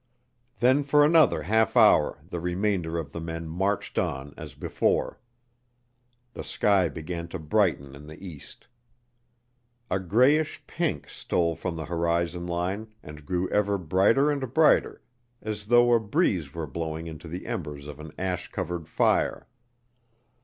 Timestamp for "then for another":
0.61-1.43